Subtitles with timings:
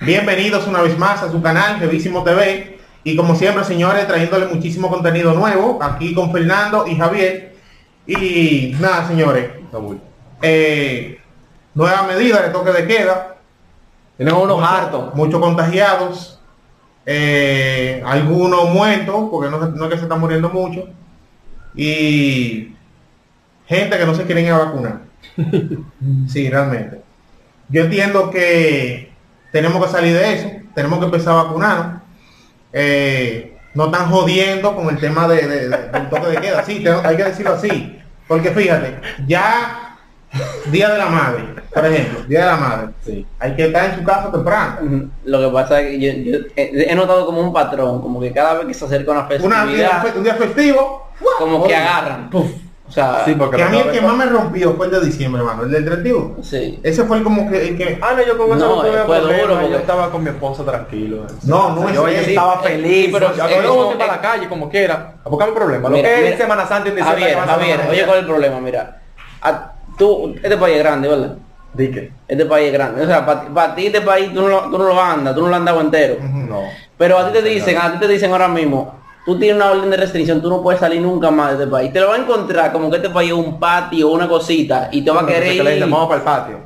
[0.00, 4.88] Bienvenidos una vez más a su canal Revísimo TV y como siempre señores trayéndole muchísimo
[4.88, 7.56] contenido nuevo aquí con Fernando y Javier.
[8.06, 9.50] Y nada señores
[10.40, 11.18] eh,
[11.74, 13.36] nueva medida de toque de queda.
[14.16, 15.14] Tenemos unos muchos- hartos.
[15.14, 16.40] muchos contagiados.
[17.10, 20.88] Eh, algunos muertos porque no, no es que se están muriendo mucho
[21.74, 22.74] y
[23.66, 25.00] gente que no se quieren ir a vacunar.
[26.28, 27.00] Sí realmente.
[27.70, 29.07] Yo entiendo que
[29.52, 32.02] tenemos que salir de eso, tenemos que empezar a vacunarnos.
[32.72, 36.80] Eh, no están jodiendo con el tema de, de- de- del toque de queda, sí,
[36.82, 37.94] tengo- hay que decirlo así.
[38.26, 39.84] Porque fíjate, ya
[40.66, 43.26] Día de la Madre, por ejemplo, Día de la Madre, Sí.
[43.38, 45.10] hay que estar en su casa temprano.
[45.24, 48.54] Lo que pasa es que yo, yo he notado como un patrón, como que cada
[48.54, 52.28] vez que se acerca una Una, festividad, un día festivo, como que agarran.
[52.88, 54.92] O sea, Sí, porque que a no mí el que más me rompió fue el
[54.92, 56.36] de diciembre, hermano, el del 31.
[56.42, 56.80] sí.
[56.82, 58.90] Ese fue el como que, el que Ah, no, yo con eso No, no, tuve
[59.04, 61.26] problema, duro yo porque- estaba con mi esposa tranquilo.
[61.44, 62.30] No, no es yo eso.
[62.30, 65.48] estaba Sí, feliz, sí, pero yo como- voy para la calle como quiera, a buscar
[65.50, 65.88] mi problema.
[65.90, 67.20] Lo Mira, que es Semana Santa y diciembre.
[67.34, 68.04] Javier, Javier, oye.
[68.06, 68.60] ¿cuál es el problema?
[68.60, 69.00] Mira,
[69.42, 71.36] a- tú, este país es grande, ¿verdad?
[71.74, 73.02] Di que, Este país es grande.
[73.02, 75.48] O sea, para ti este país tú no, lo, tú no lo andas, tú no
[75.48, 76.16] lo has andado entero.
[76.22, 76.62] no.
[76.96, 79.90] Pero a ti te dicen, a ti te dicen ahora mismo, tú tienes una orden
[79.90, 81.92] de restricción, tú no puedes salir nunca más de este país.
[81.92, 85.02] Te lo va a encontrar como que este país es un patio, una cosita, y
[85.02, 85.74] te va a querer que le ir.
[85.76, 86.58] dicen, vamos para el patio.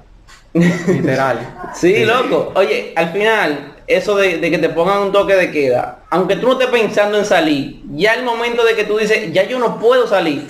[0.92, 1.70] Literal.
[1.74, 2.52] Sí, loco.
[2.54, 6.46] Oye, al final, eso de, de que te pongan un toque de queda, aunque tú
[6.46, 9.78] no estés pensando en salir, ya el momento de que tú dices, ya yo no
[9.78, 10.46] puedo salir,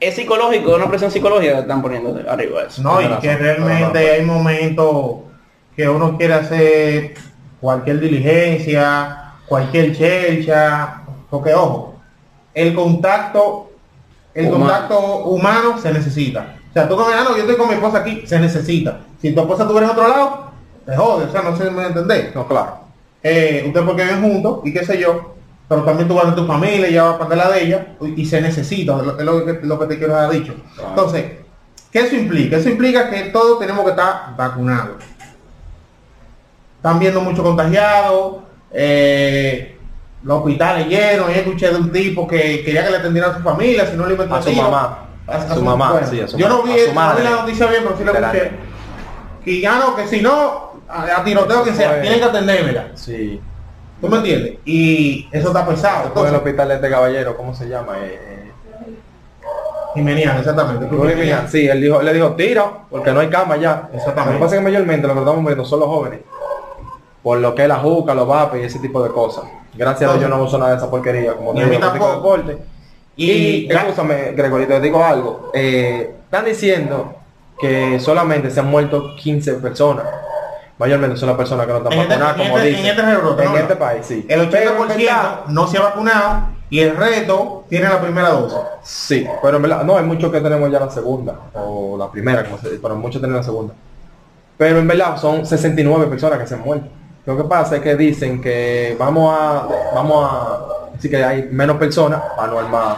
[0.00, 2.82] es psicológico, es una presión psicológica que están poniendo arriba de eso.
[2.82, 5.16] No, y que realmente hay momentos
[5.74, 7.14] que uno quiere hacer
[7.60, 11.94] cualquier diligencia, cualquier chelcha, porque ojo,
[12.54, 13.70] el contacto,
[14.34, 14.64] el Humano.
[14.64, 16.56] contacto humano se necesita.
[16.70, 19.00] O sea, tú con ah, no, yo estoy con mi esposa aquí, se necesita.
[19.20, 20.50] Si tu esposa estuviera en otro lado,
[20.84, 22.32] te jode, o sea, no se me entender.
[22.34, 22.80] No, claro.
[23.22, 25.34] Eh, ustedes porque viven juntos y qué sé yo,
[25.68, 28.24] pero también tú vas de tu familia, ya vas para la de ella y, y
[28.24, 30.54] se necesita, es lo, que, lo que te quiero haber dicho.
[30.74, 30.90] Claro.
[30.90, 31.24] Entonces,
[31.90, 32.56] ¿qué eso implica?
[32.56, 35.02] Eso implica que todos tenemos que estar vacunados.
[36.76, 38.36] Están viendo muchos contagiados,
[38.72, 39.77] eh,
[40.22, 43.42] los hospitales llenos, y escuché de un tipo que quería que le atendieran a su
[43.42, 44.98] familia, si no le iban A su mamá.
[45.26, 47.24] A su mamá, sí, a su Yo no vi, su no vi madre.
[47.24, 48.50] la noticia bien, pero sí la escuché.
[49.44, 52.88] Y ya no, que si no, a, tiroteo que sea, tienen que atendérmela.
[52.94, 53.40] Sí.
[54.00, 54.58] ¿Tú me entiendes?
[54.64, 56.00] Y eso está pesado.
[56.00, 57.98] Del Entonces, hospital de este caballero, ¿cómo se llama?
[57.98, 58.52] Eh, eh,
[59.94, 60.86] Jimenian, exactamente.
[60.86, 61.48] Millán.
[61.48, 63.88] Sí, él dijo, le dijo, tira, porque no hay cama ya.
[63.92, 64.34] Exactamente.
[64.34, 66.20] Lo que pasa es que mayormente lo que estamos viendo son los jóvenes.
[67.22, 69.44] Por lo que es la juca, los vapes y ese tipo de cosas.
[69.78, 72.58] Gracias a Dios yo no uso nada de esa porquería, como Ni te digo, deporte.
[73.16, 75.50] Y, Y, escúchame, Gregorio, te digo algo.
[75.54, 77.14] Eh, están diciendo
[77.60, 80.04] que solamente se han muerto 15 personas.
[80.78, 82.84] Mayormente son las personas que no están este- vacunadas, como este- dicen.
[82.84, 83.58] en este rebrote, En ¿no?
[83.58, 84.26] este país, sí.
[84.28, 88.28] el Pero en 80% verdad- no se ha vacunado y el resto tiene la primera
[88.28, 88.58] dosis.
[88.84, 92.44] Sí, pero en verdad, no, hay muchos que tenemos ya la segunda, o la primera,
[92.44, 93.74] como se, pero muchos tienen la segunda.
[94.56, 96.86] Pero en verdad son 69 personas que se han muerto.
[97.28, 101.76] Lo que pasa es que dicen que vamos a, vamos a decir que hay menos
[101.76, 102.96] personas para no armar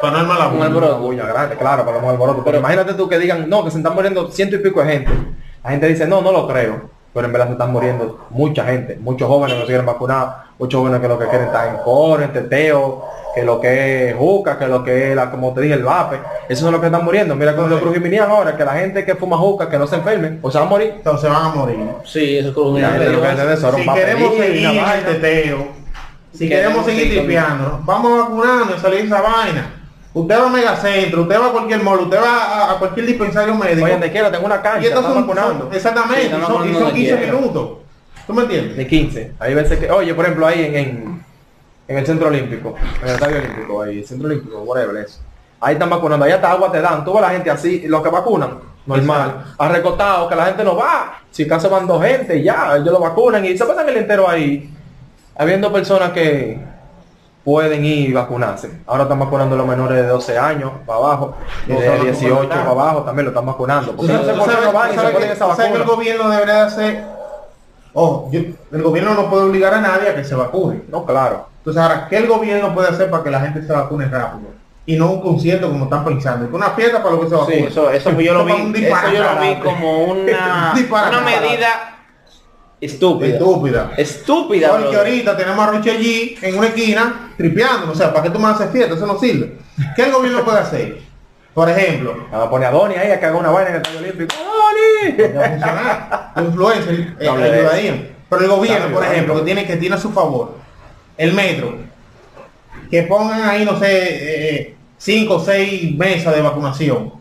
[0.00, 1.08] Para no armar la Un alboroto.
[1.08, 2.42] grande, claro, para no armar alboroto.
[2.42, 5.12] Pero imagínate tú que digan, no, que se están muriendo ciento y pico de gente.
[5.62, 6.90] La gente dice, no, no lo creo.
[7.14, 10.46] Pero en verdad se están muriendo mucha gente, muchos jóvenes que no se quieren vacunar,
[10.58, 13.04] muchos jóvenes que lo que quieren estar en coro, en teteo,
[13.34, 16.18] que lo que es juca, que lo que es, la, como te dije, el vape.
[16.48, 17.34] Esos son los que están muriendo.
[17.34, 20.38] Mira con los crujiminian ahora, que la gente que fuma juca, que no se enfermen,
[20.42, 20.92] o se va a morir.
[20.96, 21.78] Entonces van a morir.
[22.04, 25.82] Sí, eso es Si queremos seguir el teteo,
[26.32, 29.70] si Queremos seguir limpiando, vamos a vacunarnos y salir de esa vaina.
[30.14, 33.54] Usted va a Megacentro, usted va a cualquier mall, usted va a, a cualquier dispensario
[33.54, 33.84] médico.
[33.84, 35.64] Oye, donde quiera, tengo una y cancha, están vacunando.
[35.64, 37.32] son- exactamente, Sí, y son, y vacunando son donde 15 quiera.
[37.32, 37.70] minutos.
[38.26, 38.76] ¿Tú me entiendes?
[38.76, 39.32] De 15.
[39.40, 41.24] Hay veces que, oye, por ejemplo, ahí en, en,
[41.88, 45.20] en el centro olímpico, en el estadio olímpico, ahí, centro olímpico, whatever eso.
[45.60, 48.58] Ahí están vacunando, ahí hasta agua te dan, ves la gente así, los que vacunan,
[48.86, 53.00] normal, arrecotado, que la gente no va, si acaso van dos gente, ya, ellos lo
[53.00, 54.72] vacunan y se pasan el entero ahí,
[55.36, 56.58] habiendo personas que
[57.44, 58.70] pueden ir y vacunarse.
[58.86, 61.36] Ahora están vacunando a los menores de 12 años para abajo,
[61.66, 63.96] y de no, no, 18 no, para abajo también lo están vacunando.
[63.96, 67.04] Porque no sabes- no van y se ponen esa el gobierno debería de hacer,
[67.92, 70.82] ojo, el gobierno no puede obligar a nadie a que se vacune.
[70.88, 71.51] No, claro.
[71.62, 74.50] Entonces ahora, ¿qué el gobierno puede hacer para que la gente se vacune rápido?
[74.84, 77.56] Y no un concierto como están pensando, que una fiesta para lo que se vacune.
[77.56, 80.74] Sí, eso, eso yo lo vi, Eso es un eso yo lo vi como una,
[81.08, 81.98] una medida
[82.80, 83.34] estúpida.
[83.36, 83.90] Estúpida.
[83.96, 88.30] Estúpida, Porque ahorita tenemos a Roche G en una esquina tripeando, o sea, ¿para qué
[88.30, 88.96] tú me haces fiesta?
[88.96, 89.56] Eso no sirve.
[89.94, 90.98] ¿Qué el gobierno puede hacer?
[91.54, 94.00] Por ejemplo, Vamos a poner a Donny ahí a haga una vaina en el Estadio
[94.00, 94.34] Olímpico.
[95.14, 95.28] ¡Donny!
[95.28, 97.16] no va a funcionar.
[97.20, 98.08] Eh, ayudarían.
[98.28, 100.61] Pero el gobierno, por ejemplo, que tiene, que tiene a su favor
[101.16, 101.76] el metro,
[102.90, 107.12] que pongan ahí, no sé, eh, cinco o seis mesas de vacunación.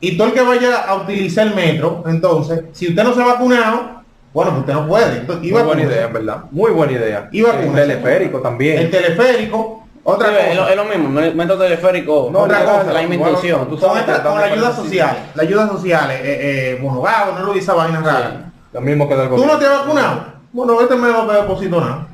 [0.00, 3.26] Y todo el que vaya a utilizar el metro, entonces, si usted no se ha
[3.26, 4.02] vacunado,
[4.32, 5.18] bueno, pues usted no puede.
[5.20, 6.44] Entonces, Muy buena idea, en verdad.
[6.50, 7.28] Muy buena idea.
[7.32, 7.42] Y.
[7.42, 8.78] El teleférico también.
[8.78, 10.46] El teleférico, otra Sí, cosa.
[10.50, 13.38] es, lo, es lo mismo, me- método teleférico, No, otra la, cosa, la misma bueno,
[13.80, 17.52] con, esta- con la ayuda social, la ayuda social, eh, eh, bueno, Gabo, no lo
[17.54, 18.52] dice vaina rara.
[18.74, 20.26] Lo mismo que del ¿Tú no te has vacunado?
[20.52, 22.06] Bueno, este me no te deposito nada.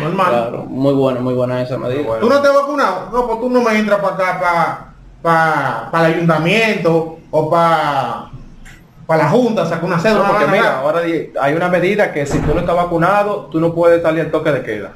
[0.00, 0.28] Normal.
[0.28, 2.02] Claro, muy bueno, muy buena esa medida.
[2.02, 2.20] Bueno.
[2.20, 3.08] ¿Tú no te has vacunado?
[3.12, 4.88] No, pues tú no me entras para acá, para
[5.22, 8.30] pa, pa el ayuntamiento o para
[9.06, 10.24] pa la junta, saca una cédula.
[10.24, 11.00] No, porque mira, ahora
[11.40, 14.52] hay una medida que si tú no estás vacunado, tú no puedes salir al toque
[14.52, 14.92] de queda.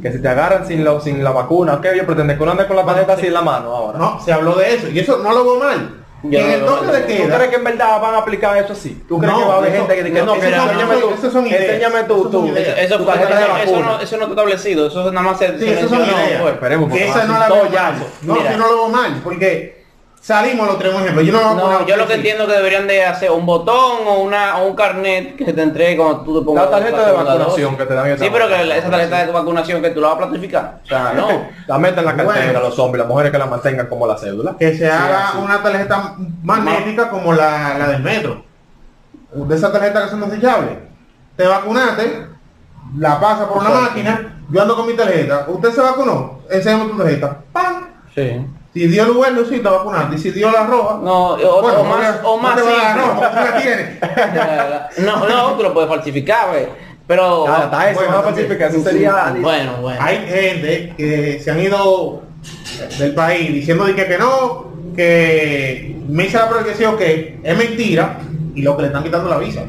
[0.00, 2.36] Que si te agarran sin, lo, sin la vacuna, ¿qué ellos pretenden?
[2.36, 3.98] Que uno ande con la tarjeta así en la mano ahora.
[3.98, 6.03] No, se habló de eso y eso no lo veo mal.
[6.26, 7.36] Yo en no el toque de ¿Tú queda.
[7.36, 9.02] crees que en verdad van a aplicar eso así?
[9.08, 10.58] ¿Tú crees No, que va a haber eso- gente que diga, no, no, eso mira,
[10.58, 12.56] son- enséñame eso- tú, eso enséñame eso tú, tú.
[12.56, 13.86] Eso, tu tarjeta de eso, eso vacuna?
[13.92, 16.40] no, eso no está establecido, eso nada más se, Sí, esas son ideas.
[16.48, 17.94] esperemos, porque que esa no la veo mal.
[18.22, 19.83] No, yo no lo veo mal, porque
[20.24, 21.20] salimos los tres, un ejemplo.
[21.22, 24.56] Yo no No, yo lo que entiendo que deberían de hacer un botón o una
[24.56, 27.12] o un carnet que se te entregue cuando tú te pongas La tarjeta la de
[27.12, 30.00] vacunación que te dan esa Sí, pero que la- esa tarjeta de vacunación que tú
[30.00, 30.80] la vas a platificar.
[30.82, 31.28] O sea, no.
[31.66, 32.60] La meten en la cartera, Bueno.
[32.60, 34.56] los hombres, las mujeres que la mantengan como la cédula.
[34.58, 35.38] que se haga así.
[35.38, 38.42] una tarjeta magnética como la, la del metro.
[39.32, 40.78] De esa tarjeta que son desechables.
[41.36, 42.26] Te vacunaste,
[42.98, 45.44] la pasa por una máquina, yo ando con mi tarjeta.
[45.48, 46.38] ¿Usted se vacunó?
[46.50, 47.38] Enséñame tu tarjeta.
[47.52, 47.88] ¡Pam!
[48.14, 48.46] Sí.
[48.74, 50.16] Si dio el verde, sí, te vacunaste.
[50.16, 52.94] Y si dio la roja, No, o, bueno, o más, no o más dar la
[52.96, 54.98] roja, la tienes.
[54.98, 56.68] No, no, tú lo puedes falsificar, ve.
[57.06, 59.34] Pero Ah, está eso, Bueno, falsificar, eso sería...
[59.40, 59.98] bueno, bueno.
[60.02, 62.22] Hay gente que se han ido
[62.98, 68.18] del país diciendo de que, que no, que me hice la proyección que es mentira
[68.54, 69.62] y lo que le están quitando la visa.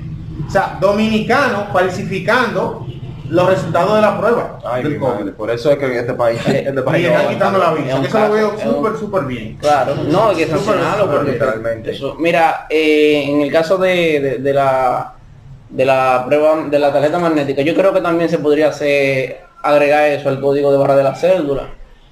[0.47, 2.84] O sea, dominicanos falsificando
[3.29, 5.13] los resultados de la prueba Ay, del COVID.
[5.19, 7.73] madre, por eso es que este país, este Y país le no están quitando la
[7.73, 7.97] visa.
[8.01, 9.57] Es Eso lo veo súper, súper bien.
[9.57, 11.91] Claro, no, hay que sancionarlo súper, porque literalmente.
[11.91, 15.11] eso- mira, eh, en el caso de, de- de la
[15.69, 20.07] de la prueba de la tarjeta magnética, yo creo que también se podría hacer agregar
[20.09, 21.63] eso al código de barra de la cédula.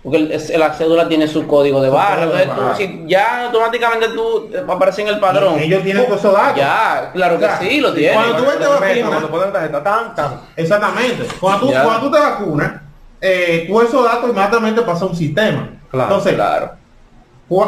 [0.04, 2.24] Porque el- es- la cédula tiene su código de barra.
[2.24, 5.58] Entonces, tú, si ya automáticamente tú apareces en el padrón.
[5.60, 6.58] Ellos tienen todos esos datos.
[6.58, 8.16] Ya, claro O sea, que sí, lo tienen.
[8.16, 10.42] cuando tú ves te Cuando ponen la tarjeta, tan, tan.
[10.58, 11.26] Exactamente.
[11.40, 11.84] Cuando tú, Ya.
[11.84, 12.74] cuando tú te vacunas,
[13.22, 15.70] eh, tú esos datos inmediatamente pasa a un sistema.
[15.90, 16.72] Claro, Entonces, Claro.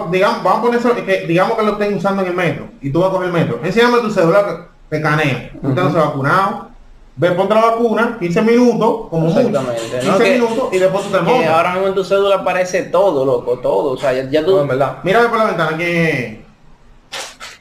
[0.10, 2.92] Digamos, vamos a poner eso, que, digamos que lo estén usando en el metro y
[2.92, 3.60] tú vas a coger el metro.
[3.64, 4.52] Enséñame tu cédula que
[4.98, 5.52] te canea.
[5.62, 6.70] Usted no se ha vacunado.
[7.17, 9.39] Ve, ponte la vacuna, 15 minutos, como mucho.
[9.39, 10.17] Exactamente, 15 ¿no?
[10.17, 11.47] Que- minutos y después tú te montas.
[11.50, 13.94] ahora mismo en tu cédula aparece todo, loco, todo.
[13.94, 14.51] O sea, ya, ya tú...
[14.57, 14.97] No, en verdad.
[15.03, 16.44] Mírame por la ventana que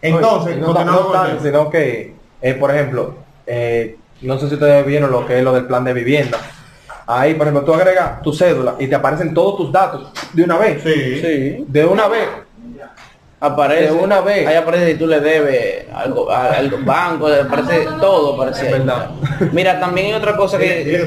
[0.02, 3.14] entonces, Oye, no, continuamos no tan, sino que, eh, por ejemplo,
[3.46, 6.38] eh, no sé si ustedes vieron lo que es lo del plan de vivienda.
[7.06, 10.58] Ahí, por ejemplo, tú agregas tu cédula y te aparecen todos tus datos de una
[10.58, 10.82] vez.
[10.82, 11.20] Sí.
[11.20, 11.64] Sí.
[11.68, 12.28] De una vez.
[13.40, 14.46] Aparece De una vez.
[14.46, 18.66] Ahí aparece si tú le debes algo a- al banco, aparece todo, aparece.
[18.66, 18.72] Ahí.
[18.72, 19.10] verdad.
[19.52, 21.06] Mira, también hay otra cosa que que que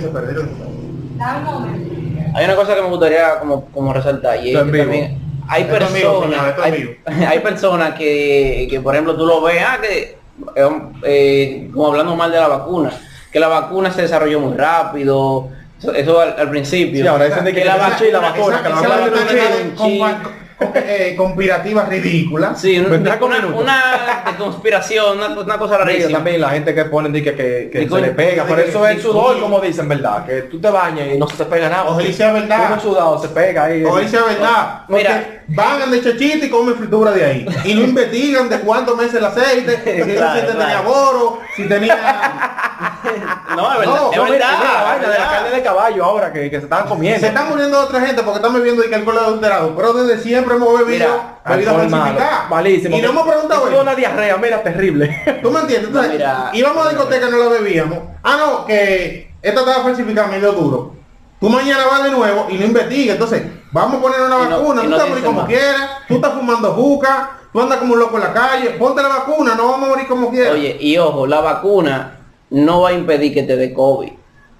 [2.35, 5.17] hay una cosa que me gustaría como, como resaltar y es que también
[5.49, 6.39] hay personas,
[7.27, 10.17] hay, personas que, que por ejemplo tú lo ves, ah, que
[10.55, 10.69] eh,
[11.03, 12.91] eh, como hablando mal de la vacuna,
[13.31, 15.47] que la vacuna se desarrolló muy rápido,
[15.79, 17.01] eso, eso al, al principio.
[17.01, 19.21] Sí, ahora dicen de que la la vac- y la vacuna, Esa- que la vacuna
[19.25, 22.55] la no co- eh, conspirativa ridícula.
[22.55, 23.17] Sí, una,
[23.55, 26.17] una conspiración, una, una cosa Mira, rarísima.
[26.17, 27.35] también la gente que ponen de que,
[27.71, 30.25] que, se le pega, que- eso es sudor, como dicen, ¿verdad?
[30.25, 31.85] Que tú te bañas y no se te pega nada.
[31.89, 32.71] Ojalá sea verdad.
[32.71, 33.83] Uno sudado se pega ahí.
[33.83, 35.43] O dice verdad, Mira.
[35.47, 37.45] van de chachita y comen fritura de ahí.
[37.65, 42.66] Y no investigan de cuántos meses el aceite, si el aceite tenía boro, si tenía...
[43.55, 44.49] No, es verdad, No, es verdad.
[44.61, 47.19] la vaina de la carne de caballo ahora que, que se están comiendo.
[47.19, 49.73] Se está muriendo otra gente porque están bebiendo y que alcohol adulterado.
[49.75, 52.49] Pero desde siempre hemos bebido Mira, bebidas falsificadas.
[52.49, 52.97] Malísimo.
[52.97, 53.81] Y no hemos preguntado eso.
[53.81, 55.39] una diarrea, mira, terrible.
[55.41, 55.87] ¿Tú me entiendes?
[55.87, 56.49] Entonces, No, mira.
[56.53, 57.99] íbamos a discoteca y no la bebíamos.
[58.23, 60.93] Ah, no, que esta estaba falsificada medio duro.
[61.39, 63.13] Tú mañana vas de nuevo y no investigas.
[63.15, 64.81] Entonces, vamos a poner una Y no- vacuna.
[64.83, 65.47] tú no a dice morir como más.
[65.47, 65.89] quieras.
[66.07, 67.31] Tú estás fumando juca.
[67.53, 68.69] Tú andas como un loco en la calle.
[68.71, 69.55] Ponte la vacuna.
[69.55, 70.53] No vamos a morir como quieras.
[70.53, 72.16] Oye, y ojo, la vacuna
[72.49, 74.11] no va a impedir que te dé COVID.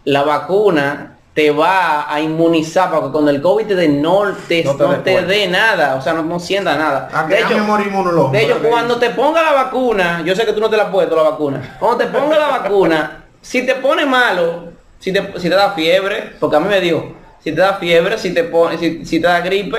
[0.05, 4.63] La vacuna te va a inmunizar para que cuando el COVID te dé no te,
[4.63, 7.09] No no te te, dé nada, o sea, no, no sienta nada.
[7.13, 7.27] a
[8.31, 10.85] De hecho, de cuando te ponga la vacuna, yo sé que tú no te la
[10.85, 15.39] has puesto la vacuna, cuando te ponga la vacuna, si te pone malo, si te,
[15.39, 17.13] si te da fiebre, porque a mí me dio,
[17.43, 19.77] si te da fiebre, si te pone, si, si te da gripe,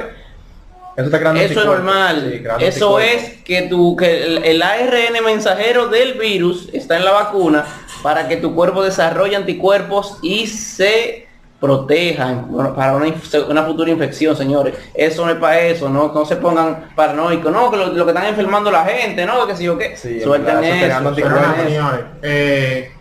[0.96, 2.40] Eso Eso es normal.
[2.58, 7.12] Sí, Eso es que tu que el, el ARN mensajero del virus está en la
[7.12, 7.64] vacuna
[8.02, 11.28] para que tu cuerpo desarrolle anticuerpos y se
[11.60, 14.74] protejan para una, futura infección, señores.
[14.94, 18.12] Eso no es para eso, no, no se pongan paranoicos, no, que lo, lo que
[18.12, 19.96] están enfermando la gente, no, que si yo qué.
[19.96, 21.16] Sí, Suelten eso eso,
[21.64, 22.92] señores, eh,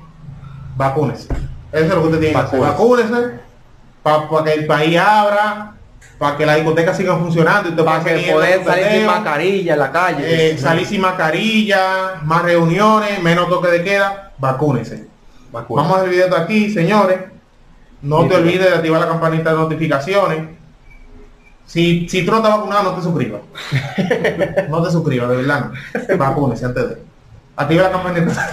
[0.76, 1.28] vacúnese.
[1.72, 2.60] Eso es lo que usted tiene que hacer.
[2.60, 3.48] Vacúnese
[4.02, 5.77] para que el país abra,
[6.18, 9.92] para que las discotecas sigan funcionando y Para que poder salir sin mascarilla en la
[9.92, 10.52] calle.
[10.52, 15.08] eh, salir sin mascarilla, más reuniones, menos toque de queda, vacúnese.
[15.52, 15.82] Vacuna.
[15.84, 17.20] Vamos a hacer el video de aquí, señores.
[18.02, 20.40] No Sí, te olvides de activar la campanita de notificaciones.
[21.66, 23.42] Si, si tú no estás vacunado, no te suscribas.
[24.70, 25.72] no te suscribas, de verdad.
[26.10, 26.18] no.
[26.18, 27.07] Vacúnese antes de.
[27.60, 28.48] Activa la campanita.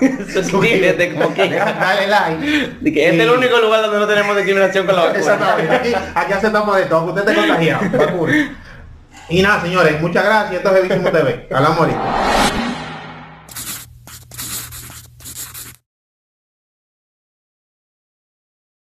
[0.32, 1.48] Suscríbete como que.
[1.50, 2.76] Dale like.
[2.80, 5.20] De que este es el único lugar donde no tenemos discriminación con la vacuna.
[5.20, 5.74] Exactamente.
[5.76, 6.98] Aquí, aquí aceptamos de todo.
[6.98, 8.26] aunque Usted esté contagiado.
[9.28, 10.00] Y nada, señores.
[10.00, 10.56] Muchas gracias.
[10.56, 11.46] Esto es Evísimo TV.
[11.52, 12.29] Hablamos ahorita.